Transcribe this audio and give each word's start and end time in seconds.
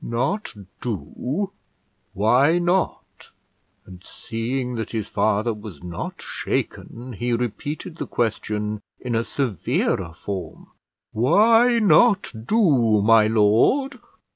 "Not 0.03 0.55
do, 0.81 1.51
why 2.15 2.57
not?" 2.57 3.29
and 3.85 4.03
seeing 4.03 4.73
that 4.73 4.89
his 4.93 5.07
father 5.07 5.53
was 5.53 5.83
not 5.83 6.23
shaken, 6.23 7.13
he 7.13 7.33
repeated 7.33 7.97
the 7.97 8.07
question 8.07 8.81
in 8.99 9.13
a 9.13 9.23
severer 9.23 10.15
form: 10.15 10.71
"Why 11.11 11.77
not 11.77 12.33
do, 12.47 13.03
my 13.03 13.27
lord?" 13.27 13.99